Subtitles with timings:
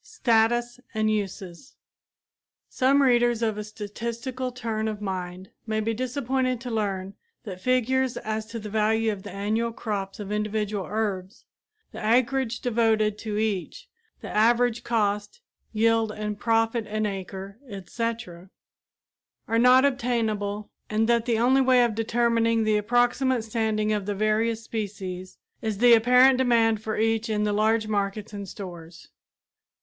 [0.03, 1.75] STATUS AND USES
[2.67, 8.17] Some readers of a statistical turn of mind may be disappointed to learn that figures
[8.17, 11.45] as to the value of the annual crops of individual herbs,
[11.91, 13.87] the acreage devoted to each,
[14.21, 15.39] the average cost,
[15.71, 18.49] yield and profit an acre, etc.,
[19.47, 24.15] are not obtainable and that the only way of determining the approximate standing of the
[24.15, 29.09] various species is the apparent demand for each in the large markets and stores.